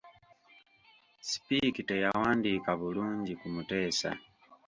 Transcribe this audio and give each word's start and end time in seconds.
Speke 1.31 1.81
teyawandiika 1.89 2.71
bulungi 2.79 3.33
ku 3.39 3.47
Muteesa. 3.55 4.11